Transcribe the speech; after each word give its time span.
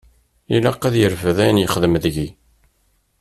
Ilaq 0.55 0.83
ad 0.87 0.95
yerfed 0.97 1.37
ayen 1.43 1.61
yexdem 1.61 1.93
deg-i. 2.03 2.27